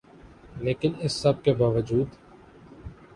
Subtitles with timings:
[0.55, 2.07] لیکن اس سب کے باوجود